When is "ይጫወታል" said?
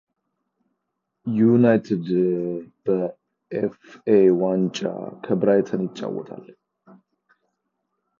5.87-6.45